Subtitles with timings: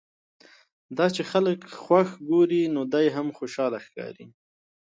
[0.97, 4.25] دا چې خلک خوښ ګوري نو دی هم خوشاله ښکاري.